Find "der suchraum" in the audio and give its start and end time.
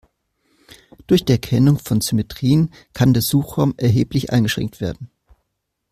3.13-3.75